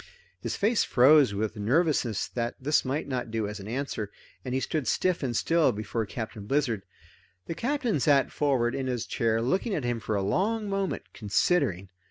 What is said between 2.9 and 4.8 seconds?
not do as an answer, and he